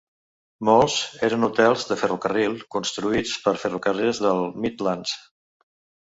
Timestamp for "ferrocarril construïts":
2.03-3.33